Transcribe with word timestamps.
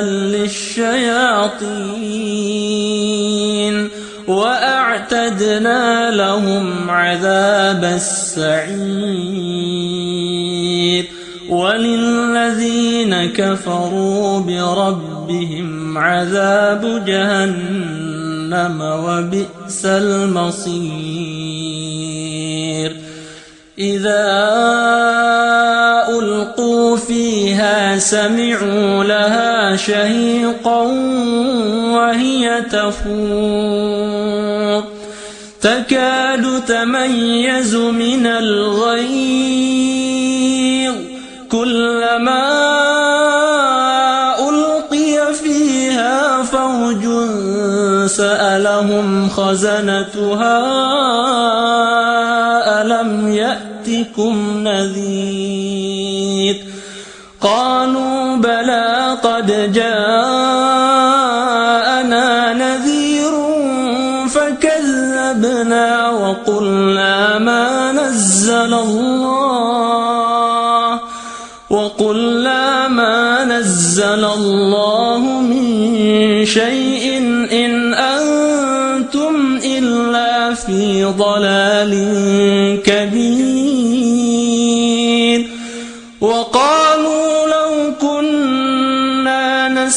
للشياطين 0.00 1.44
وأعتدنا 4.28 6.10
لهم 6.10 6.90
عذاب 6.90 7.84
السعير 7.84 9.14
وللذين 11.48 13.26
كفروا 13.32 14.40
بربهم 14.40 15.98
عذاب 15.98 17.04
جهنم 17.06 18.80
وبئس 18.80 19.84
المصير 19.84 21.24
إذا 23.78 24.24
ألقوا 26.08 26.96
فيها 26.96 27.98
سمعوا 27.98 29.04
لها 29.04 29.23
شهيقا 29.76 30.82
وهي 31.94 32.62
تفور 32.62 34.04
تكاد 35.60 36.62
تميز 36.68 37.74
من 37.74 38.26
الغيظ. 38.26 39.54
كلما 41.52 42.44
ألقي 44.48 45.34
فيها 45.34 46.42
فوج 46.42 47.04
سألهم 48.06 49.28
خزنتها 49.28 50.60
ألم 52.82 53.32
يأتكم 53.32 54.34
نذير؟ 54.68 55.23
بلى 58.40 59.18
قد 59.22 59.72
جاءنا 59.72 60.24
نذير 62.52 63.32
فكذبنا 64.28 66.10
وقلنا 66.10 67.38
ما 67.38 67.92
نزل 67.92 68.74
الله 68.74 70.14
وقلنا 71.70 72.88
ما 72.88 73.44
نزل 73.44 74.24
الله 74.24 75.18
من 75.18 75.64
شيء 76.44 77.18
إن 77.52 77.94
أنتم 77.94 79.58
إلا 79.64 80.54
في 80.54 81.04
ضلال 81.04 81.92
كبير 82.82 83.43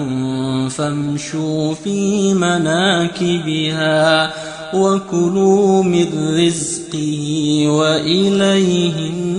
فامشوا 0.68 1.74
في 1.74 2.34
مناكبها 2.34 4.32
وكلوا 4.74 5.82
من 5.82 6.06
رزقه 6.46 7.64
وإليه 7.68 9.10
النشور. 9.10 9.38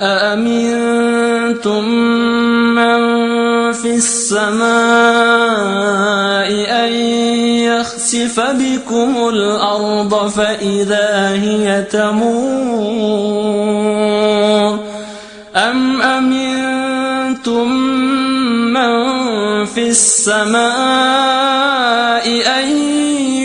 أأمنتم 0.00 1.88
من 2.74 2.98
في 3.72 3.94
السماء 3.94 4.68
أن 6.84 6.92
يخسف 7.98 8.40
بكم 8.40 9.28
الأرض 9.28 10.28
فإذا 10.28 11.28
هي 11.28 11.82
تمور 11.82 12.78
أم 15.56 16.02
أمنتم 16.02 17.72
من 18.72 18.94
في 19.66 19.88
السماء 19.88 20.62
أن 22.58 22.68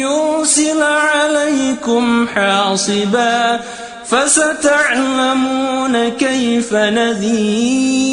يرسل 0.05 0.83
عليكم 0.83 2.27
حاصبا 2.27 3.59
فستعلمون 4.05 5.29
كيف 6.09 6.73
نذير 6.73 8.03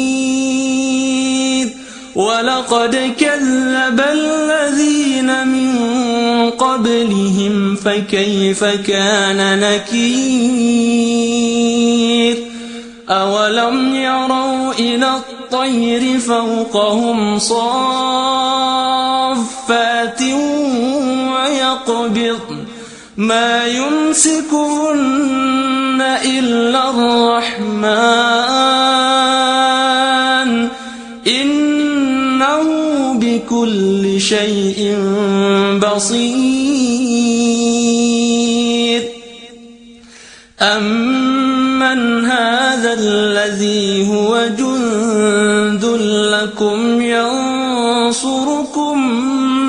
ولقد 2.15 3.13
كذب 3.19 4.03
الذين 4.11 5.47
من 5.47 5.71
قبلهم 6.49 7.75
فكيف 7.75 8.63
كان 8.63 9.59
نكير؟ 9.59 10.91
أولم 13.09 13.95
يروا 13.95 14.73
إلى 14.73 15.15
الطير 15.15 16.19
فوقهم 16.19 17.39
صافات 17.39 17.71
ويقبض؟ 21.31 22.39
ما 23.17 23.67
يمسكهن 23.67 25.21
إلا 26.25 26.89
الرحمن. 26.89 28.80
شيء 34.21 34.97
بصير. 35.81 37.41
أمن 40.61 42.25
هذا 42.25 42.93
الذي 42.93 44.09
هو 44.09 44.47
جند 44.57 45.85
لكم 46.33 47.01
ينصركم 47.01 48.97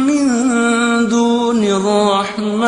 من 0.06 0.28
دون 1.08 1.64
الرحمن 1.64 2.62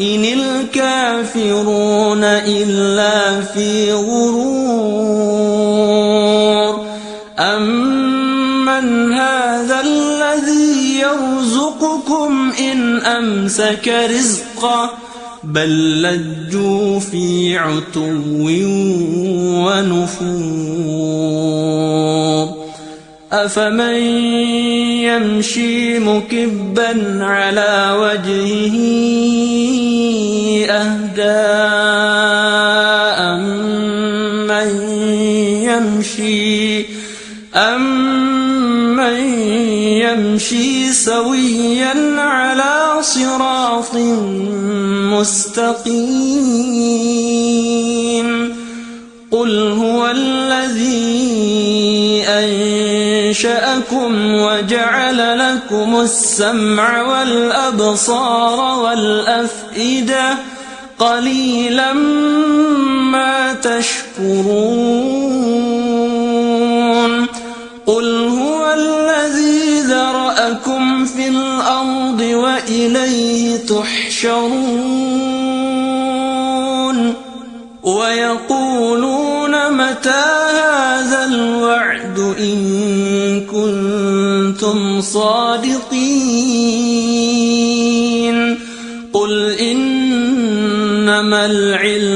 إن 0.00 0.24
الكافرون 0.24 2.24
إلا 2.24 3.40
في 3.40 3.92
غرور. 3.92 4.76
أمن 7.38 9.12
هذا 9.12 9.25
أمسك 13.06 14.08
رزقه 14.10 14.90
بل 15.44 16.02
لجوا 16.02 17.00
في 17.00 17.58
عتو 17.58 18.10
ونفور. 19.66 21.06
أفمن 23.32 23.94
يمشي 25.04 25.98
مكبا 25.98 27.24
على 27.24 27.96
وجهه 28.00 28.76
أهدى 30.70 31.46
أمن 33.26 34.70
يمشي 35.62 36.86
أمن 37.54 39.18
يمشي 40.02 40.92
سويا 40.92 42.20
صراط 43.02 43.94
مستقيم. 45.12 46.26
قل 49.30 49.60
هو 49.60 50.06
الذي 50.06 51.16
أنشأكم 52.28 54.34
وجعل 54.34 55.38
لكم 55.38 56.00
السمع 56.00 57.02
والأبصار 57.02 58.78
والأفئدة. 58.78 60.34
قليلا 60.98 61.92
ما 63.12 63.52
تشكرون. 63.52 65.06
وإليه 72.66 73.56
تحشرون 73.56 74.56
ويقولون 77.82 79.72
متى 79.72 80.24
هذا 80.64 81.24
الوعد 81.24 82.18
إن 82.40 82.56
كنتم 83.46 85.00
صادقين 85.00 85.86
قل 89.12 89.50
إنما 89.60 91.46
العلم 91.46 92.15